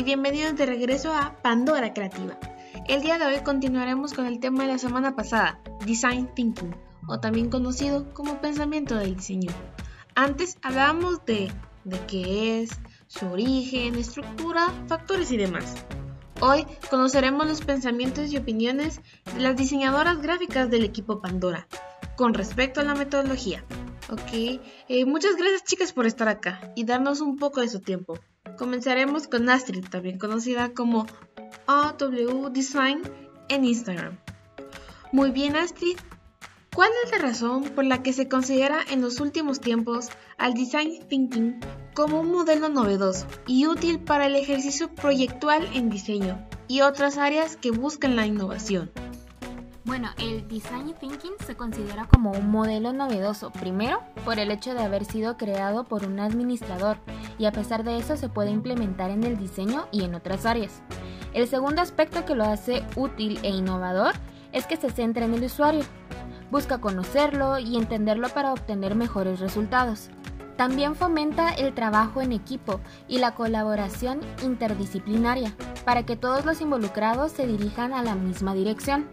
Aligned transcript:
Y 0.00 0.02
bienvenidos 0.02 0.56
de 0.56 0.64
regreso 0.64 1.12
a 1.12 1.36
Pandora 1.42 1.92
Creativa. 1.92 2.38
El 2.88 3.02
día 3.02 3.18
de 3.18 3.26
hoy 3.26 3.42
continuaremos 3.44 4.14
con 4.14 4.24
el 4.24 4.40
tema 4.40 4.62
de 4.62 4.70
la 4.70 4.78
semana 4.78 5.14
pasada, 5.14 5.60
Design 5.84 6.34
Thinking, 6.34 6.74
o 7.06 7.20
también 7.20 7.50
conocido 7.50 8.10
como 8.14 8.40
pensamiento 8.40 8.96
del 8.96 9.16
diseño. 9.16 9.50
Antes 10.14 10.56
hablábamos 10.62 11.22
de, 11.26 11.52
de 11.84 11.98
qué 12.06 12.62
es, 12.62 12.70
su 13.08 13.26
origen, 13.26 13.96
estructura, 13.96 14.72
factores 14.86 15.32
y 15.32 15.36
demás. 15.36 15.74
Hoy 16.40 16.64
conoceremos 16.88 17.46
los 17.46 17.60
pensamientos 17.60 18.32
y 18.32 18.38
opiniones 18.38 19.02
de 19.34 19.40
las 19.40 19.54
diseñadoras 19.54 20.22
gráficas 20.22 20.70
del 20.70 20.84
equipo 20.84 21.20
Pandora 21.20 21.68
con 22.16 22.32
respecto 22.32 22.80
a 22.80 22.84
la 22.84 22.94
metodología. 22.94 23.66
Ok, 24.08 24.60
eh, 24.88 25.04
muchas 25.04 25.36
gracias 25.36 25.64
chicas 25.64 25.92
por 25.92 26.06
estar 26.06 26.28
acá 26.28 26.72
y 26.74 26.84
darnos 26.84 27.20
un 27.20 27.36
poco 27.36 27.60
de 27.60 27.68
su 27.68 27.80
tiempo. 27.80 28.18
Comenzaremos 28.56 29.26
con 29.26 29.48
Astrid, 29.48 29.86
también 29.88 30.18
conocida 30.18 30.74
como 30.74 31.06
AW 31.66 32.50
Design 32.50 33.02
en 33.48 33.64
Instagram. 33.64 34.18
Muy 35.12 35.30
bien 35.30 35.56
Astrid, 35.56 35.96
¿cuál 36.74 36.90
es 37.04 37.10
la 37.10 37.18
razón 37.18 37.64
por 37.64 37.84
la 37.84 38.02
que 38.02 38.12
se 38.12 38.28
considera 38.28 38.80
en 38.90 39.02
los 39.02 39.20
últimos 39.20 39.60
tiempos 39.60 40.08
al 40.38 40.54
Design 40.54 41.06
Thinking 41.08 41.60
como 41.94 42.20
un 42.20 42.30
modelo 42.30 42.68
novedoso 42.68 43.26
y 43.46 43.66
útil 43.66 44.00
para 44.00 44.26
el 44.26 44.36
ejercicio 44.36 44.94
proyectual 44.94 45.68
en 45.74 45.90
diseño 45.90 46.46
y 46.68 46.82
otras 46.82 47.18
áreas 47.18 47.56
que 47.56 47.70
buscan 47.70 48.16
la 48.16 48.26
innovación? 48.26 48.90
Bueno, 49.84 50.10
el 50.18 50.46
Design 50.46 50.94
Thinking 51.00 51.32
se 51.46 51.56
considera 51.56 52.04
como 52.04 52.32
un 52.32 52.50
modelo 52.50 52.92
novedoso, 52.92 53.50
primero 53.50 54.00
por 54.26 54.38
el 54.38 54.50
hecho 54.50 54.74
de 54.74 54.82
haber 54.82 55.06
sido 55.06 55.38
creado 55.38 55.84
por 55.84 56.04
un 56.04 56.20
administrador 56.20 56.98
y 57.38 57.46
a 57.46 57.52
pesar 57.52 57.82
de 57.82 57.96
eso 57.96 58.16
se 58.16 58.28
puede 58.28 58.50
implementar 58.50 59.10
en 59.10 59.24
el 59.24 59.38
diseño 59.38 59.86
y 59.90 60.04
en 60.04 60.14
otras 60.14 60.44
áreas. 60.44 60.82
El 61.32 61.48
segundo 61.48 61.80
aspecto 61.80 62.26
que 62.26 62.34
lo 62.34 62.44
hace 62.44 62.84
útil 62.94 63.38
e 63.42 63.48
innovador 63.48 64.12
es 64.52 64.66
que 64.66 64.76
se 64.76 64.90
centra 64.90 65.24
en 65.24 65.32
el 65.32 65.44
usuario. 65.44 65.84
Busca 66.50 66.78
conocerlo 66.78 67.58
y 67.58 67.76
entenderlo 67.76 68.28
para 68.28 68.52
obtener 68.52 68.94
mejores 68.94 69.40
resultados. 69.40 70.10
También 70.56 70.94
fomenta 70.94 71.54
el 71.54 71.72
trabajo 71.72 72.20
en 72.20 72.32
equipo 72.32 72.80
y 73.08 73.18
la 73.18 73.34
colaboración 73.34 74.20
interdisciplinaria 74.42 75.54
para 75.86 76.04
que 76.04 76.16
todos 76.16 76.44
los 76.44 76.60
involucrados 76.60 77.32
se 77.32 77.46
dirijan 77.46 77.94
a 77.94 78.02
la 78.02 78.14
misma 78.14 78.52
dirección. 78.52 79.08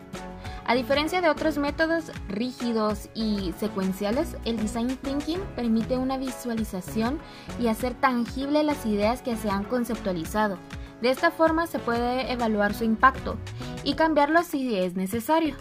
A 0.67 0.75
diferencia 0.75 1.21
de 1.21 1.29
otros 1.29 1.57
métodos 1.57 2.11
rígidos 2.27 3.09
y 3.15 3.53
secuenciales, 3.57 4.35
el 4.43 4.57
design 4.57 4.97
thinking 4.97 5.39
permite 5.55 5.97
una 5.97 6.17
visualización 6.17 7.19
y 7.57 7.67
hacer 7.67 7.93
tangible 7.93 8.63
las 8.63 8.85
ideas 8.85 9.21
que 9.21 9.37
se 9.37 9.49
han 9.49 9.63
conceptualizado. 9.63 10.57
De 11.01 11.09
esta 11.09 11.31
forma 11.31 11.67
se 11.67 11.79
puede 11.79 12.29
evaluar 12.33 12.73
su 12.73 12.83
impacto 12.83 13.37
y 13.85 13.93
cambiarlo 13.93 14.43
si 14.43 14.75
es 14.75 14.95
necesario. 14.95 15.55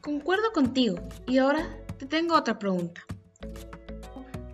Concuerdo 0.00 0.52
contigo 0.52 0.96
y 1.26 1.38
ahora 1.38 1.66
te 1.98 2.06
tengo 2.06 2.36
otra 2.36 2.60
pregunta. 2.60 3.00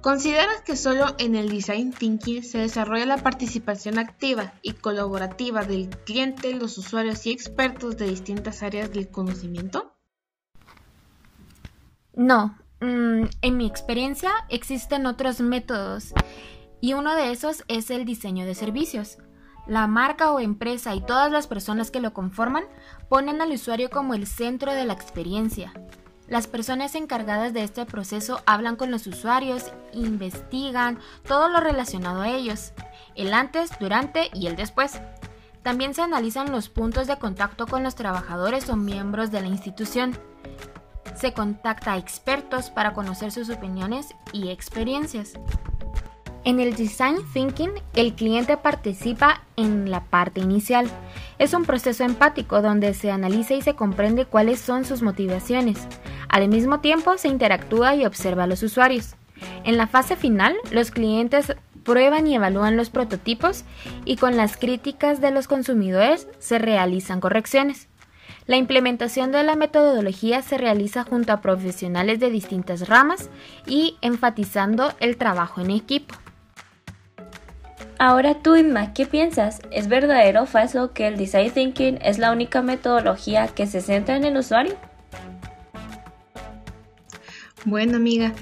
¿Consideras 0.00 0.62
que 0.62 0.76
solo 0.76 1.14
en 1.18 1.34
el 1.34 1.50
design 1.50 1.92
thinking 1.92 2.42
se 2.42 2.56
desarrolla 2.56 3.04
la 3.04 3.18
participación 3.18 3.98
activa 3.98 4.54
y 4.62 4.72
colaborativa 4.72 5.62
del 5.62 5.90
cliente, 5.90 6.54
los 6.54 6.78
usuarios 6.78 7.26
y 7.26 7.32
expertos 7.32 7.98
de 7.98 8.08
distintas 8.08 8.62
áreas 8.62 8.90
del 8.92 9.10
conocimiento? 9.10 9.94
No, 12.14 12.56
mm, 12.80 13.24
en 13.42 13.56
mi 13.58 13.66
experiencia 13.66 14.30
existen 14.48 15.04
otros 15.04 15.42
métodos 15.42 16.14
y 16.80 16.94
uno 16.94 17.14
de 17.14 17.30
esos 17.30 17.64
es 17.68 17.90
el 17.90 18.06
diseño 18.06 18.46
de 18.46 18.54
servicios. 18.54 19.18
La 19.66 19.86
marca 19.86 20.32
o 20.32 20.40
empresa 20.40 20.94
y 20.94 21.04
todas 21.04 21.30
las 21.30 21.46
personas 21.46 21.90
que 21.90 22.00
lo 22.00 22.14
conforman 22.14 22.64
ponen 23.10 23.42
al 23.42 23.52
usuario 23.52 23.90
como 23.90 24.14
el 24.14 24.26
centro 24.26 24.72
de 24.72 24.86
la 24.86 24.94
experiencia. 24.94 25.74
Las 26.30 26.46
personas 26.46 26.94
encargadas 26.94 27.52
de 27.52 27.64
este 27.64 27.84
proceso 27.86 28.40
hablan 28.46 28.76
con 28.76 28.92
los 28.92 29.04
usuarios, 29.08 29.72
investigan 29.92 31.00
todo 31.26 31.48
lo 31.48 31.58
relacionado 31.58 32.22
a 32.22 32.28
ellos, 32.28 32.72
el 33.16 33.34
antes, 33.34 33.72
durante 33.80 34.30
y 34.32 34.46
el 34.46 34.54
después. 34.54 35.00
También 35.64 35.92
se 35.92 36.02
analizan 36.02 36.52
los 36.52 36.68
puntos 36.68 37.08
de 37.08 37.18
contacto 37.18 37.66
con 37.66 37.82
los 37.82 37.96
trabajadores 37.96 38.70
o 38.70 38.76
miembros 38.76 39.32
de 39.32 39.40
la 39.40 39.48
institución. 39.48 40.16
Se 41.16 41.32
contacta 41.32 41.94
a 41.94 41.98
expertos 41.98 42.70
para 42.70 42.94
conocer 42.94 43.32
sus 43.32 43.50
opiniones 43.50 44.14
y 44.32 44.50
experiencias. 44.50 45.32
En 46.44 46.60
el 46.60 46.74
Design 46.74 47.16
Thinking, 47.34 47.72
el 47.94 48.14
cliente 48.14 48.56
participa 48.56 49.42
en 49.56 49.90
la 49.90 50.04
parte 50.04 50.40
inicial. 50.40 50.88
Es 51.38 51.52
un 51.52 51.64
proceso 51.64 52.04
empático 52.04 52.62
donde 52.62 52.94
se 52.94 53.10
analiza 53.10 53.54
y 53.54 53.62
se 53.62 53.74
comprende 53.74 54.24
cuáles 54.24 54.60
son 54.60 54.84
sus 54.86 55.02
motivaciones. 55.02 55.86
Al 56.30 56.48
mismo 56.48 56.78
tiempo, 56.78 57.18
se 57.18 57.26
interactúa 57.26 57.96
y 57.96 58.06
observa 58.06 58.44
a 58.44 58.46
los 58.46 58.62
usuarios. 58.62 59.16
En 59.64 59.76
la 59.76 59.88
fase 59.88 60.14
final, 60.14 60.54
los 60.70 60.92
clientes 60.92 61.56
prueban 61.82 62.26
y 62.28 62.36
evalúan 62.36 62.76
los 62.76 62.88
prototipos 62.88 63.64
y 64.04 64.16
con 64.16 64.36
las 64.36 64.56
críticas 64.56 65.20
de 65.20 65.32
los 65.32 65.48
consumidores 65.48 66.28
se 66.38 66.60
realizan 66.60 67.20
correcciones. 67.20 67.88
La 68.46 68.56
implementación 68.56 69.32
de 69.32 69.42
la 69.42 69.56
metodología 69.56 70.40
se 70.42 70.56
realiza 70.56 71.02
junto 71.02 71.32
a 71.32 71.40
profesionales 71.40 72.20
de 72.20 72.30
distintas 72.30 72.88
ramas 72.88 73.28
y 73.66 73.96
enfatizando 74.00 74.92
el 75.00 75.16
trabajo 75.16 75.60
en 75.60 75.70
equipo. 75.70 76.14
Ahora 77.98 78.34
tú, 78.34 78.54
Inma, 78.54 78.94
¿qué 78.94 79.04
piensas? 79.04 79.60
¿Es 79.72 79.88
verdadero 79.88 80.44
o 80.44 80.46
falso 80.46 80.92
que 80.92 81.08
el 81.08 81.16
Design 81.16 81.50
Thinking 81.50 81.98
es 82.02 82.18
la 82.18 82.30
única 82.30 82.62
metodología 82.62 83.48
que 83.48 83.66
se 83.66 83.80
centra 83.80 84.16
en 84.16 84.24
el 84.24 84.36
usuario? 84.36 84.76
Bueno, 87.70 87.98
amiga, 87.98 88.34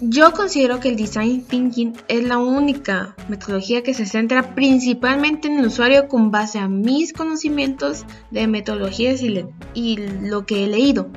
yo 0.00 0.32
considero 0.32 0.80
que 0.80 0.88
el 0.88 0.96
Design 0.96 1.44
Thinking 1.44 1.92
es 2.08 2.24
la 2.24 2.38
única 2.38 3.14
metodología 3.28 3.82
que 3.82 3.92
se 3.92 4.06
centra 4.06 4.54
principalmente 4.54 5.48
en 5.48 5.58
el 5.58 5.66
usuario 5.66 6.08
con 6.08 6.30
base 6.30 6.58
a 6.58 6.66
mis 6.66 7.12
conocimientos 7.12 8.06
de 8.30 8.46
metodologías 8.46 9.20
y, 9.20 9.98
lo 9.98 10.46
que 10.46 10.64
he 10.64 10.68
leído 10.68 11.10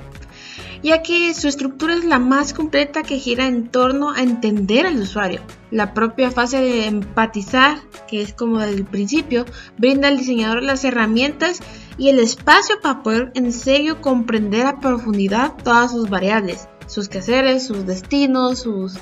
ya 0.83 1.01
que 1.01 1.33
su 1.33 1.47
estructura 1.47 1.93
es 1.93 2.03
la 2.03 2.19
más 2.19 2.53
completa 2.53 3.03
que 3.03 3.17
gira 3.17 3.47
en 3.47 3.69
torno 3.69 4.11
a 4.11 4.21
entender 4.21 4.85
al 4.85 4.97
usuario. 4.97 5.39
La 5.71 5.93
propia 5.93 6.29
fase 6.29 6.59
de 6.59 6.87
empatizar, 6.87 7.77
que 8.05 8.21
es 8.21 8.33
como 8.33 8.59
del 8.59 8.83
principio, 8.83 9.45
brinda 9.77 10.09
al 10.09 10.17
diseñador 10.17 10.61
las 10.61 10.83
herramientas 10.83 11.61
y 11.97 12.09
el 12.09 12.19
espacio 12.19 12.81
para 12.81 13.01
poder 13.01 13.31
en 13.33 13.53
serio 13.53 14.01
comprender 14.01 14.65
a 14.65 14.81
profundidad 14.81 15.53
todas 15.63 15.91
sus 15.91 16.09
variables, 16.09 16.67
sus 16.87 17.09
quehaceres, 17.09 17.65
sus 17.65 17.85
destinos, 17.85 18.59
sus, 18.59 18.99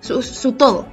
su 0.00 0.52
todo. 0.52 0.86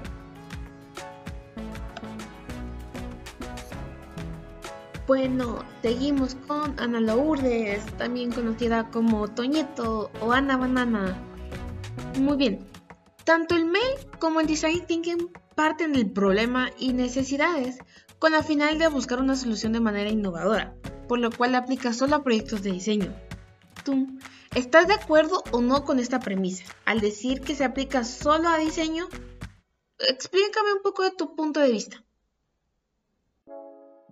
Bueno, 5.10 5.64
seguimos 5.82 6.36
con 6.48 6.80
Ana 6.80 7.00
Lourdes, 7.00 7.84
también 7.98 8.32
conocida 8.32 8.92
como 8.92 9.28
Toñeto 9.28 10.12
o 10.22 10.34
Ana 10.34 10.56
Banana. 10.56 11.18
Muy 12.20 12.38
bien, 12.38 12.60
tanto 13.24 13.56
el 13.56 13.66
mail 13.66 13.96
como 14.20 14.40
el 14.40 14.46
design 14.46 14.86
thinking 14.86 15.32
parten 15.56 15.94
del 15.94 16.12
problema 16.12 16.70
y 16.78 16.94
necesidades 16.94 17.80
con 18.20 18.34
la 18.34 18.44
final 18.44 18.78
de 18.78 18.88
buscar 18.88 19.20
una 19.20 19.36
solución 19.36 19.74
de 19.74 19.80
manera 19.80 20.12
innovadora, 20.12 20.76
por 21.08 21.18
lo 21.18 21.32
cual 21.32 21.56
aplica 21.56 21.92
solo 21.92 22.18
a 22.18 22.24
proyectos 22.24 22.62
de 22.62 22.72
diseño. 22.72 23.12
¿Tú 23.84 24.08
estás 24.56 24.88
de 24.88 24.94
acuerdo 24.94 25.44
o 25.52 25.62
no 25.62 25.84
con 25.86 26.00
esta 26.00 26.20
premisa? 26.20 26.64
Al 26.86 27.00
decir 27.00 27.42
que 27.42 27.56
se 27.56 27.64
aplica 27.64 28.04
solo 28.04 28.50
a 28.50 28.58
diseño, 28.58 29.08
explícame 30.00 30.74
un 30.74 30.82
poco 30.82 31.04
de 31.04 31.12
tu 31.12 31.36
punto 31.36 31.60
de 31.60 31.72
vista. 31.72 32.04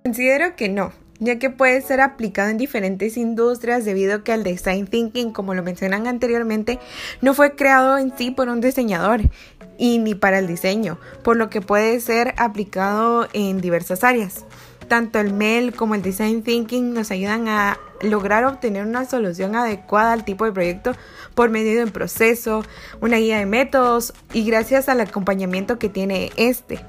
Considero 0.04 0.56
que 0.56 0.70
no, 0.70 0.94
ya 1.20 1.40
que 1.40 1.50
puede 1.50 1.82
ser 1.82 2.02
aplicado 2.02 2.50
en 2.50 2.58
diferentes 2.58 3.18
industrias 3.18 3.84
debido 3.84 4.16
a 4.16 4.24
que 4.24 4.34
el 4.34 4.44
design 4.44 4.88
thinking, 4.88 5.32
como 5.32 5.54
lo 5.54 5.64
mencionan 5.64 6.08
anteriormente, 6.08 6.80
no 7.22 7.34
fue 7.34 7.56
creado 7.56 7.98
en 7.98 8.16
sí 8.18 8.32
por 8.32 8.50
un 8.50 8.62
diseñador 8.62 9.22
y 9.78 9.98
ni 9.98 10.16
para 10.16 10.40
el 10.40 10.48
diseño, 10.48 11.00
por 11.24 11.38
lo 11.38 11.50
que 11.50 11.62
puede 11.62 12.00
ser 12.00 12.34
aplicado 12.38 13.28
en 13.34 13.60
diversas 13.60 14.04
áreas. 14.04 14.46
Tanto 14.88 15.20
el 15.20 15.34
mail 15.34 15.76
como 15.76 15.96
el 15.96 16.02
design 16.02 16.44
thinking 16.44 16.94
nos 16.94 17.12
ayudan 17.12 17.50
a 17.50 17.78
lograr 18.02 18.46
obtener 18.46 18.86
una 18.86 19.06
solución 19.06 19.56
adecuada 19.56 20.14
al 20.14 20.26
tipo 20.26 20.46
de 20.46 20.52
proyecto 20.52 20.94
por 21.36 21.50
medio 21.50 21.78
de 21.78 21.84
un 21.84 21.92
proceso, 21.92 22.64
una 23.02 23.18
guía 23.18 23.40
de 23.40 23.46
métodos 23.46 24.14
y 24.34 24.46
gracias 24.46 24.90
al 24.90 25.02
acompañamiento 25.02 25.80
que 25.80 25.90
tiene 25.90 26.32
este. 26.36 26.80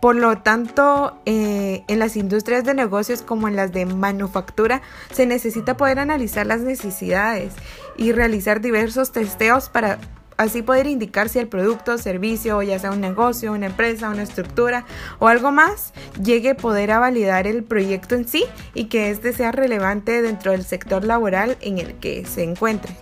Por 0.00 0.16
lo 0.16 0.38
tanto, 0.38 1.18
eh, 1.24 1.82
en 1.88 1.98
las 1.98 2.16
industrias 2.16 2.64
de 2.64 2.74
negocios 2.74 3.22
como 3.22 3.48
en 3.48 3.56
las 3.56 3.72
de 3.72 3.86
manufactura, 3.86 4.82
se 5.12 5.26
necesita 5.26 5.76
poder 5.76 5.98
analizar 5.98 6.46
las 6.46 6.60
necesidades 6.60 7.54
y 7.96 8.12
realizar 8.12 8.60
diversos 8.60 9.12
testeos 9.12 9.68
para 9.68 9.98
así 10.36 10.62
poder 10.62 10.86
indicar 10.86 11.28
si 11.28 11.38
el 11.38 11.48
producto, 11.48 11.98
servicio, 11.98 12.62
ya 12.62 12.78
sea 12.78 12.90
un 12.90 13.00
negocio, 13.00 13.52
una 13.52 13.66
empresa, 13.66 14.10
una 14.10 14.22
estructura 14.22 14.84
o 15.18 15.28
algo 15.28 15.52
más, 15.52 15.92
llegue 16.22 16.50
a 16.50 16.56
poder 16.56 16.90
a 16.90 16.98
validar 16.98 17.46
el 17.46 17.64
proyecto 17.64 18.14
en 18.14 18.26
sí 18.26 18.44
y 18.74 18.84
que 18.84 19.10
éste 19.10 19.32
sea 19.32 19.52
relevante 19.52 20.22
dentro 20.22 20.52
del 20.52 20.64
sector 20.64 21.04
laboral 21.04 21.56
en 21.60 21.78
el 21.78 21.94
que 21.94 22.24
se 22.26 22.42
encuentre. 22.42 22.94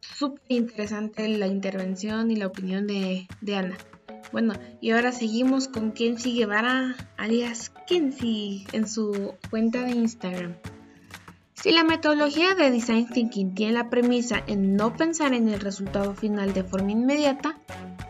Súper 0.00 0.42
interesante 0.48 1.28
la 1.28 1.48
intervención 1.48 2.30
y 2.30 2.36
la 2.36 2.46
opinión 2.46 2.86
de, 2.86 3.26
Ana. 3.54 3.76
Bueno, 4.32 4.54
y 4.80 4.92
ahora 4.92 5.12
seguimos 5.12 5.68
con 5.68 5.92
Kenzie 5.92 6.34
Guevara, 6.34 6.96
alias 7.16 7.72
Kenzie, 7.86 8.66
en 8.72 8.88
su 8.88 9.34
cuenta 9.50 9.82
de 9.82 9.90
Instagram. 9.90 10.54
Si 11.64 11.72
la 11.72 11.82
metodología 11.82 12.54
de 12.54 12.70
Design 12.70 13.08
Thinking 13.08 13.54
tiene 13.54 13.72
la 13.72 13.88
premisa 13.88 14.42
en 14.46 14.76
no 14.76 14.94
pensar 14.94 15.32
en 15.32 15.48
el 15.48 15.60
resultado 15.60 16.14
final 16.14 16.52
de 16.52 16.62
forma 16.62 16.90
inmediata, 16.90 17.56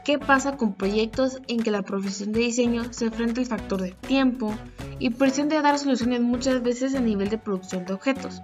¿qué 0.04 0.18
pasa 0.18 0.56
con 0.56 0.74
proyectos 0.74 1.40
en 1.46 1.62
que 1.62 1.70
la 1.70 1.82
profesión 1.82 2.32
de 2.32 2.40
diseño 2.40 2.92
se 2.92 3.04
enfrenta 3.04 3.40
al 3.40 3.46
factor 3.46 3.80
de 3.80 3.92
tiempo 3.92 4.52
y 4.98 5.10
presión 5.10 5.48
de 5.48 5.62
dar 5.62 5.78
soluciones 5.78 6.20
muchas 6.20 6.64
veces 6.64 6.96
a 6.96 7.00
nivel 7.00 7.28
de 7.28 7.38
producción 7.38 7.84
de 7.84 7.92
objetos? 7.92 8.42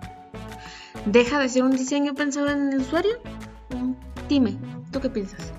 ¿Deja 1.06 1.40
de 1.40 1.48
ser 1.48 1.64
un 1.64 1.72
diseño 1.72 2.14
pensado 2.14 2.46
en 2.46 2.72
el 2.72 2.78
usuario? 2.78 3.18
Mm, 3.70 3.94
dime, 4.28 4.58
¿tú 4.92 5.00
qué 5.00 5.10
piensas? 5.10 5.52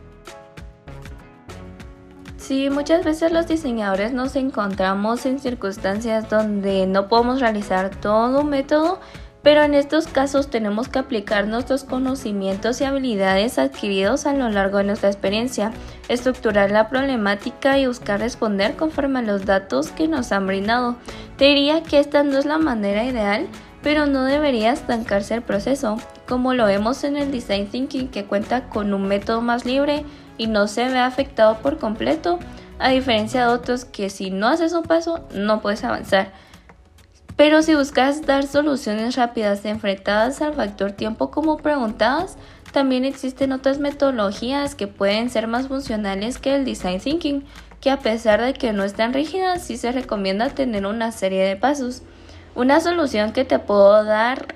Sí, 2.37 2.69
muchas 2.69 3.03
veces 3.03 3.33
los 3.33 3.47
diseñadores 3.47 4.13
nos 4.13 4.37
encontramos 4.37 5.25
en 5.25 5.39
circunstancias 5.39 6.29
donde 6.29 6.87
no 6.87 7.09
podemos 7.09 7.41
realizar 7.41 7.89
todo 7.97 8.41
un 8.41 8.49
método 8.49 9.01
pero 9.43 9.63
en 9.63 9.73
estos 9.73 10.07
casos 10.07 10.49
tenemos 10.49 10.87
que 10.87 10.99
aplicar 10.99 11.47
nuestros 11.47 11.83
conocimientos 11.83 12.79
y 12.79 12.83
habilidades 12.83 13.57
adquiridos 13.57 14.25
a 14.25 14.33
lo 14.33 14.49
largo 14.49 14.77
de 14.77 14.83
nuestra 14.83 15.09
experiencia, 15.09 15.71
estructurar 16.09 16.71
la 16.71 16.89
problemática 16.89 17.77
y 17.79 17.87
buscar 17.87 18.19
responder 18.19 18.75
conforme 18.75 19.19
a 19.19 19.23
los 19.23 19.45
datos 19.45 19.89
que 19.91 20.07
nos 20.07 20.31
han 20.31 20.45
brindado. 20.45 20.95
Te 21.37 21.45
diría 21.45 21.81
que 21.81 21.99
esta 21.99 22.23
no 22.23 22.37
es 22.37 22.45
la 22.45 22.59
manera 22.59 23.03
ideal, 23.03 23.47
pero 23.81 24.05
no 24.05 24.25
debería 24.25 24.71
estancarse 24.71 25.33
el 25.33 25.41
proceso, 25.41 25.97
como 26.27 26.53
lo 26.53 26.65
vemos 26.65 27.03
en 27.03 27.17
el 27.17 27.31
Design 27.31 27.67
Thinking 27.67 28.09
que 28.09 28.25
cuenta 28.25 28.69
con 28.69 28.93
un 28.93 29.07
método 29.07 29.41
más 29.41 29.65
libre 29.65 30.05
y 30.37 30.47
no 30.47 30.67
se 30.67 30.87
ve 30.87 30.99
afectado 30.99 31.57
por 31.57 31.79
completo, 31.79 32.37
a 32.77 32.89
diferencia 32.89 33.47
de 33.47 33.53
otros 33.53 33.85
que 33.85 34.09
si 34.09 34.29
no 34.29 34.47
haces 34.47 34.73
un 34.73 34.83
paso 34.83 35.25
no 35.33 35.61
puedes 35.61 35.83
avanzar. 35.83 36.31
Pero 37.41 37.63
si 37.63 37.73
buscas 37.73 38.21
dar 38.27 38.45
soluciones 38.45 39.15
rápidas 39.15 39.65
enfrentadas 39.65 40.43
al 40.43 40.53
factor 40.53 40.91
tiempo 40.91 41.31
como 41.31 41.57
preguntabas, 41.57 42.37
también 42.71 43.03
existen 43.03 43.51
otras 43.51 43.79
metodologías 43.79 44.75
que 44.75 44.85
pueden 44.85 45.31
ser 45.31 45.47
más 45.47 45.67
funcionales 45.67 46.37
que 46.37 46.53
el 46.53 46.65
design 46.65 46.99
thinking, 46.99 47.43
que 47.79 47.89
a 47.89 47.97
pesar 47.97 48.43
de 48.43 48.53
que 48.53 48.73
no 48.73 48.83
están 48.83 49.11
rígidas, 49.11 49.63
sí 49.63 49.77
se 49.77 49.91
recomienda 49.91 50.49
tener 50.49 50.85
una 50.85 51.11
serie 51.11 51.43
de 51.43 51.55
pasos. 51.55 52.03
Una 52.53 52.79
solución 52.79 53.33
que 53.33 53.43
te 53.43 53.57
puedo 53.57 54.03
dar 54.03 54.53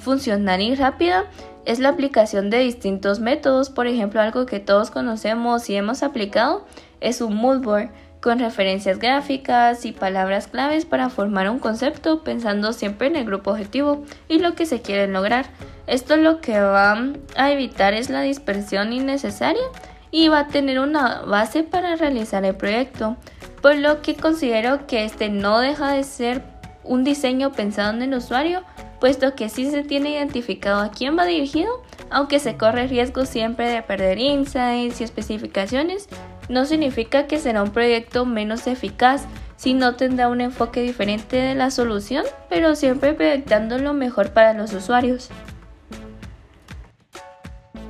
funcional 0.00 0.60
y 0.60 0.76
rápida 0.76 1.24
es 1.64 1.80
la 1.80 1.88
aplicación 1.88 2.48
de 2.48 2.58
distintos 2.58 3.18
métodos, 3.18 3.70
por 3.70 3.88
ejemplo, 3.88 4.20
algo 4.20 4.46
que 4.46 4.60
todos 4.60 4.92
conocemos 4.92 5.68
y 5.68 5.74
hemos 5.74 6.04
aplicado 6.04 6.64
es 7.00 7.22
un 7.22 7.34
mood 7.34 7.60
board 7.60 7.90
con 8.20 8.38
referencias 8.38 8.98
gráficas 8.98 9.84
y 9.84 9.92
palabras 9.92 10.46
claves 10.46 10.84
para 10.84 11.08
formar 11.08 11.48
un 11.48 11.58
concepto 11.58 12.22
pensando 12.22 12.72
siempre 12.72 13.06
en 13.06 13.16
el 13.16 13.24
grupo 13.24 13.52
objetivo 13.52 14.04
y 14.28 14.38
lo 14.38 14.54
que 14.54 14.66
se 14.66 14.82
quiere 14.82 15.08
lograr. 15.08 15.46
Esto 15.86 16.16
lo 16.16 16.40
que 16.40 16.60
va 16.60 16.98
a 17.36 17.50
evitar 17.50 17.94
es 17.94 18.10
la 18.10 18.20
dispersión 18.20 18.92
innecesaria 18.92 19.62
y 20.10 20.28
va 20.28 20.40
a 20.40 20.48
tener 20.48 20.80
una 20.80 21.22
base 21.22 21.62
para 21.62 21.96
realizar 21.96 22.44
el 22.44 22.56
proyecto, 22.56 23.16
por 23.62 23.76
lo 23.76 24.02
que 24.02 24.14
considero 24.14 24.86
que 24.86 25.04
este 25.04 25.28
no 25.28 25.60
deja 25.60 25.92
de 25.92 26.04
ser 26.04 26.42
un 26.84 27.04
diseño 27.04 27.52
pensado 27.52 27.94
en 27.94 28.02
el 28.02 28.14
usuario, 28.14 28.62
puesto 29.00 29.34
que 29.34 29.48
sí 29.48 29.70
se 29.70 29.82
tiene 29.82 30.10
identificado 30.10 30.80
a 30.80 30.90
quién 30.90 31.16
va 31.16 31.24
dirigido, 31.24 31.82
aunque 32.10 32.38
se 32.38 32.56
corre 32.56 32.86
riesgo 32.86 33.24
siempre 33.24 33.68
de 33.68 33.82
perder 33.82 34.18
insights 34.18 35.00
y 35.00 35.04
especificaciones 35.04 36.08
no 36.50 36.66
significa 36.66 37.28
que 37.28 37.38
será 37.38 37.62
un 37.62 37.70
proyecto 37.70 38.26
menos 38.26 38.66
eficaz, 38.66 39.24
sino 39.56 39.94
tendrá 39.94 40.28
un 40.28 40.40
enfoque 40.40 40.82
diferente 40.82 41.36
de 41.36 41.54
la 41.54 41.70
solución, 41.70 42.24
pero 42.48 42.74
siempre 42.74 43.14
proyectando 43.14 43.78
lo 43.78 43.94
mejor 43.94 44.32
para 44.32 44.52
los 44.52 44.74
usuarios. 44.74 45.30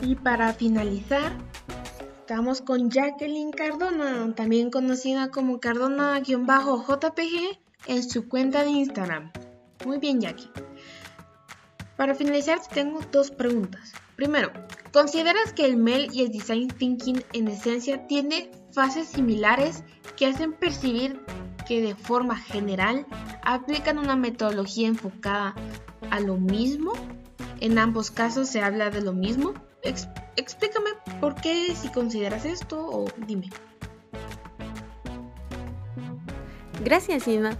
Y 0.02 0.14
para 0.14 0.52
finalizar, 0.52 1.32
estamos 2.20 2.60
con 2.60 2.90
Jacqueline 2.90 3.50
Cardona, 3.50 4.34
también 4.34 4.70
conocida 4.70 5.30
como 5.30 5.58
Cardona-JPG 5.58 7.58
en 7.86 8.02
su 8.02 8.28
cuenta 8.28 8.62
de 8.62 8.70
Instagram. 8.70 9.32
Muy 9.86 9.98
bien, 9.98 10.20
Jackie. 10.20 10.50
Para 11.96 12.14
finalizar, 12.14 12.58
tengo 12.72 13.00
dos 13.10 13.30
preguntas. 13.30 13.94
Primero, 14.20 14.52
¿consideras 14.93 15.55
que 15.55 15.64
el 15.64 15.78
MEL 15.78 16.11
y 16.12 16.20
el 16.20 16.31
Design 16.31 16.69
Thinking 16.69 17.25
en 17.32 17.49
esencia 17.49 18.06
tienen 18.06 18.50
fases 18.70 19.08
similares 19.08 19.82
que 20.14 20.26
hacen 20.26 20.52
percibir 20.52 21.25
que 21.67 21.81
de 21.81 21.94
forma 21.94 22.37
general 22.37 23.06
aplican 23.43 23.96
una 23.96 24.17
metodología 24.17 24.88
enfocada 24.88 25.55
a 26.11 26.20
lo 26.20 26.37
mismo? 26.37 26.93
En 27.61 27.78
ambos 27.78 28.11
casos 28.11 28.50
se 28.50 28.61
habla 28.61 28.90
de 28.90 29.00
lo 29.00 29.14
mismo. 29.14 29.55
explícame 30.37 30.90
por 31.19 31.34
qué 31.37 31.75
si 31.75 31.88
consideras 31.88 32.44
esto 32.44 32.78
o 32.78 33.06
dime. 33.26 33.49
Gracias, 36.84 37.26
Ima. 37.26 37.52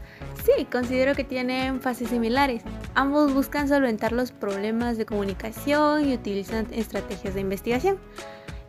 Sí, 0.45 0.67
considero 0.67 1.15
que 1.15 1.25
tienen 1.25 1.81
fases 1.81 2.11
similares. 2.11 2.63
Ambos 2.95 3.33
buscan 3.33 3.69
solventar 3.69 4.13
los 4.13 4.33
problemas 4.33 4.99
de 4.99 5.07
comunicación 5.07 6.09
y 6.09 6.15
utilizan 6.15 6.67
estrategias 6.73 7.35
de 7.35 7.41
investigación. 7.41 7.99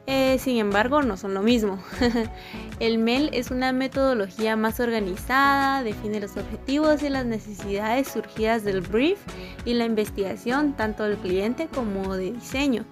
Eh, 0.08 0.40
sin 0.40 0.58
embargo, 0.58 1.02
no 1.04 1.16
son 1.16 1.34
lo 1.34 1.42
mismo. 1.42 1.80
El 2.80 2.98
MEL 2.98 3.30
es 3.34 3.52
una 3.52 3.72
metodología 3.72 4.56
más 4.56 4.80
organizada, 4.80 5.84
define 5.84 6.20
los 6.20 6.38
objetivos 6.38 7.04
y 7.04 7.10
las 7.10 7.26
necesidades 7.26 8.08
surgidas 8.08 8.64
del 8.64 8.82
brief 8.82 9.20
y 9.64 9.74
la 9.74 9.86
investigación 9.86 10.74
tanto 10.74 11.04
del 11.04 11.18
cliente 11.18 11.68
como 11.68 12.16
de 12.16 12.32
diseño 12.32 12.86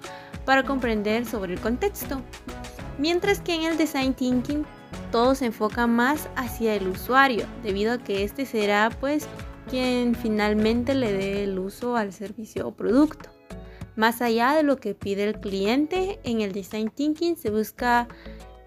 para 0.46 0.63
comprender 0.63 1.25
sobre 1.25 1.53
el 1.53 1.60
contexto. 1.60 2.22
Mientras 2.98 3.39
que 3.39 3.56
en 3.56 3.63
el 3.63 3.77
Design 3.77 4.13
Thinking 4.13 4.65
todo 5.12 5.34
se 5.34 5.48
enfoca 5.48 5.88
más 5.88 6.30
hacia 6.36 6.75
el 6.75 6.88
usuario, 6.88 7.46
debido 7.63 7.94
a 7.94 7.98
que 7.98 8.24
este 8.24 8.46
será 8.46 8.89
pues 9.00 9.27
quien 9.70 10.16
finalmente 10.16 10.96
le 10.96 11.14
dé 11.14 11.44
el 11.44 11.60
uso 11.60 11.96
al 11.96 12.12
servicio 12.14 12.68
o 12.68 12.72
producto. 12.72 13.30
Más 13.96 14.22
allá 14.22 14.54
de 14.54 14.64
lo 14.64 14.78
que 14.78 14.96
pide 14.96 15.26
el 15.26 15.40
cliente, 15.40 16.20
en 16.24 16.42
el 16.42 16.54
design 16.54 16.90
thinking 16.90 17.36
se 17.36 17.50
busca 17.50 18.08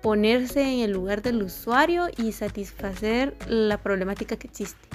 ponerse 0.03 0.63
en 0.63 0.81
el 0.81 0.93
lugar 0.93 1.23
del 1.23 1.43
usuario 1.43 2.09
y 2.17 2.33
satisfacer 2.33 3.37
la 3.49 3.83
problemática 3.83 4.37
que 4.37 4.49
existe. 4.49 4.89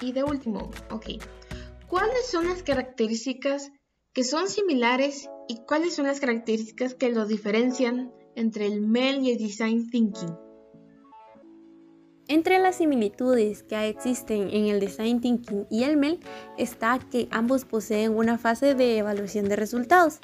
Y 0.00 0.12
de 0.12 0.24
último, 0.24 0.70
ok, 0.90 1.06
¿cuáles 1.88 2.26
son 2.30 2.48
las 2.48 2.62
características 2.62 3.72
que 4.12 4.24
son 4.24 4.48
similares 4.48 5.28
y 5.48 5.62
cuáles 5.66 5.94
son 5.94 6.06
las 6.06 6.20
características 6.20 6.94
que 6.94 7.10
los 7.10 7.28
diferencian 7.28 8.12
entre 8.36 8.66
el 8.66 8.80
MEL 8.80 9.24
y 9.24 9.30
el 9.32 9.38
Design 9.38 9.90
Thinking? 9.90 10.51
Entre 12.28 12.58
las 12.60 12.76
similitudes 12.76 13.64
que 13.64 13.88
existen 13.88 14.48
en 14.50 14.66
el 14.66 14.78
Design 14.78 15.20
Thinking 15.20 15.66
y 15.70 15.82
el 15.82 15.96
MEL 15.96 16.20
está 16.56 16.98
que 17.10 17.28
ambos 17.30 17.64
poseen 17.64 18.16
una 18.16 18.38
fase 18.38 18.74
de 18.74 18.98
evaluación 18.98 19.48
de 19.48 19.56
resultados. 19.56 20.20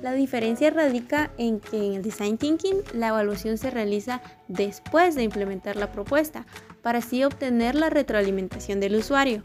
La 0.00 0.12
diferencia 0.12 0.70
radica 0.70 1.32
en 1.38 1.58
que 1.58 1.84
en 1.84 1.94
el 1.94 2.02
Design 2.02 2.38
Thinking 2.38 2.76
la 2.94 3.08
evaluación 3.08 3.58
se 3.58 3.70
realiza 3.70 4.22
después 4.46 5.16
de 5.16 5.24
implementar 5.24 5.76
la 5.76 5.90
propuesta, 5.90 6.46
para 6.82 6.98
así 6.98 7.24
obtener 7.24 7.74
la 7.74 7.90
retroalimentación 7.90 8.80
del 8.80 8.94
usuario, 8.94 9.42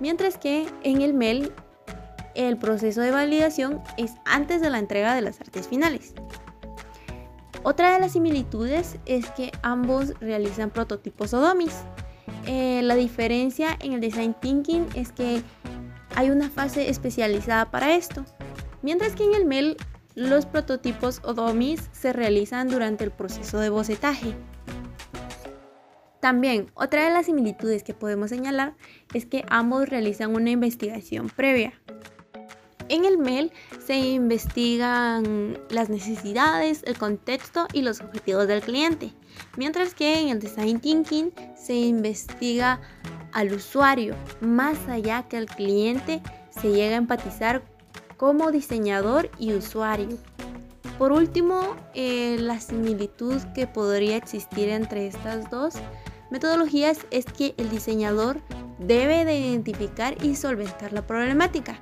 mientras 0.00 0.36
que 0.36 0.66
en 0.82 1.02
el 1.02 1.14
MEL 1.14 1.52
el 2.34 2.56
proceso 2.56 3.00
de 3.00 3.10
validación 3.10 3.82
es 3.96 4.12
antes 4.24 4.60
de 4.60 4.70
la 4.70 4.78
entrega 4.78 5.14
de 5.14 5.22
las 5.22 5.40
artes 5.40 5.66
finales. 5.66 6.14
Otra 7.68 7.92
de 7.92 8.00
las 8.00 8.12
similitudes 8.12 8.96
es 9.04 9.28
que 9.32 9.52
ambos 9.60 10.18
realizan 10.20 10.70
prototipos 10.70 11.34
o. 11.34 11.74
Eh, 12.46 12.80
la 12.82 12.94
diferencia 12.94 13.76
en 13.80 13.92
el 13.92 14.00
design 14.00 14.34
thinking 14.40 14.86
es 14.94 15.12
que 15.12 15.42
hay 16.16 16.30
una 16.30 16.48
fase 16.48 16.88
especializada 16.88 17.70
para 17.70 17.94
esto, 17.94 18.24
mientras 18.80 19.14
que 19.14 19.24
en 19.24 19.34
el 19.34 19.44
MEL 19.44 19.76
los 20.14 20.46
prototipos 20.46 21.20
o 21.24 21.34
se 21.92 22.14
realizan 22.14 22.68
durante 22.68 23.04
el 23.04 23.10
proceso 23.10 23.58
de 23.58 23.68
bocetaje. 23.68 24.34
También, 26.20 26.70
otra 26.72 27.04
de 27.04 27.12
las 27.12 27.26
similitudes 27.26 27.82
que 27.82 27.92
podemos 27.92 28.30
señalar 28.30 28.76
es 29.12 29.26
que 29.26 29.44
ambos 29.50 29.90
realizan 29.90 30.34
una 30.34 30.48
investigación 30.48 31.28
previa. 31.28 31.74
En 32.88 33.04
el 33.04 33.18
mail 33.18 33.52
se 33.84 33.96
investigan 33.96 35.58
las 35.68 35.90
necesidades, 35.90 36.82
el 36.86 36.96
contexto 36.96 37.66
y 37.74 37.82
los 37.82 38.00
objetivos 38.00 38.48
del 38.48 38.62
cliente, 38.62 39.12
mientras 39.56 39.92
que 39.92 40.20
en 40.20 40.28
el 40.28 40.40
design 40.40 40.80
thinking 40.80 41.32
se 41.54 41.74
investiga 41.74 42.80
al 43.32 43.52
usuario, 43.52 44.16
más 44.40 44.78
allá 44.88 45.28
que 45.28 45.36
al 45.36 45.46
cliente 45.46 46.22
se 46.50 46.70
llega 46.70 46.94
a 46.94 46.98
empatizar 46.98 47.62
como 48.16 48.50
diseñador 48.50 49.30
y 49.38 49.52
usuario. 49.52 50.16
Por 50.98 51.12
último, 51.12 51.76
eh, 51.94 52.36
la 52.40 52.58
similitud 52.58 53.40
que 53.54 53.66
podría 53.66 54.16
existir 54.16 54.70
entre 54.70 55.06
estas 55.06 55.50
dos 55.50 55.74
metodologías 56.30 56.98
es 57.10 57.26
que 57.26 57.54
el 57.58 57.70
diseñador 57.70 58.40
debe 58.78 59.24
de 59.24 59.38
identificar 59.38 60.16
y 60.24 60.36
solventar 60.36 60.92
la 60.92 61.06
problemática. 61.06 61.80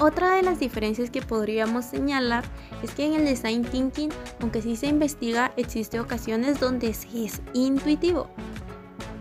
Otra 0.00 0.36
de 0.36 0.42
las 0.42 0.60
diferencias 0.60 1.10
que 1.10 1.22
podríamos 1.22 1.84
señalar 1.84 2.44
es 2.84 2.92
que 2.92 3.04
en 3.04 3.14
el 3.14 3.24
design 3.24 3.64
thinking, 3.64 4.10
aunque 4.40 4.62
sí 4.62 4.76
se 4.76 4.86
investiga, 4.86 5.52
existe 5.56 5.98
ocasiones 5.98 6.60
donde 6.60 6.94
sí 6.94 7.26
es 7.26 7.42
intuitivo. 7.52 8.28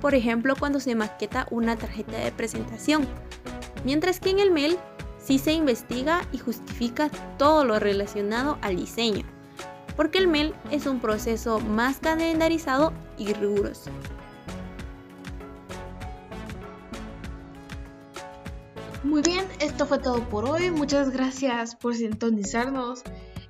Por 0.02 0.14
ejemplo, 0.14 0.56
cuando 0.56 0.80
se 0.80 0.94
maqueta 0.94 1.48
una 1.50 1.76
tarjeta 1.78 2.18
de 2.18 2.32
presentación. 2.32 3.08
Mientras 3.86 4.20
que 4.20 4.30
en 4.30 4.38
el 4.38 4.52
mail 4.52 4.78
sí 5.18 5.40
se 5.40 5.52
investiga 5.52 6.22
y 6.32 6.38
justifica 6.38 7.10
todo 7.40 7.66
lo 7.66 7.80
relacionado 7.80 8.60
al 8.62 8.76
diseño. 8.76 9.26
Porque 9.96 10.20
el 10.20 10.28
mail 10.28 10.54
es 10.70 10.86
un 10.86 11.00
proceso 11.00 11.60
más 11.60 11.98
calendarizado 11.98 12.94
y 13.18 13.34
riguroso. 13.34 13.90
Muy 19.08 19.22
bien, 19.22 19.48
esto 19.62 19.86
fue 19.86 20.00
todo 20.00 20.20
por 20.28 20.50
hoy. 20.50 20.70
Muchas 20.70 21.12
gracias 21.12 21.76
por 21.76 21.96
sintonizarnos 21.96 23.04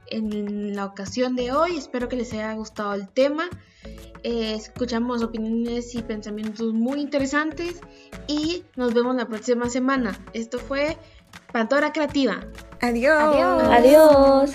en 0.05 0.75
la 0.75 0.85
ocasión 0.85 1.35
de 1.35 1.51
hoy. 1.51 1.77
Espero 1.77 2.07
que 2.07 2.15
les 2.15 2.31
haya 2.33 2.53
gustado 2.53 2.93
el 2.93 3.09
tema. 3.09 3.49
Eh, 4.21 4.53
escuchamos 4.53 5.23
opiniones 5.23 5.95
y 5.95 6.03
pensamientos 6.03 6.73
muy 6.73 7.01
interesantes 7.01 7.81
y 8.27 8.65
nos 8.75 8.93
vemos 8.93 9.15
la 9.15 9.27
próxima 9.27 9.67
semana. 9.67 10.15
Esto 10.33 10.59
fue 10.59 10.95
Pandora 11.51 11.91
Creativa. 11.91 12.45
Adiós. 12.79 13.63
Adiós. 13.63 14.51